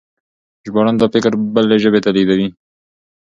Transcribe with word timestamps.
ژباړن 0.65 0.95
دا 0.97 1.07
فکر 1.13 1.31
بلې 1.53 1.77
ژبې 1.83 1.99
ته 2.05 2.09
لېږدوي. 2.15 2.47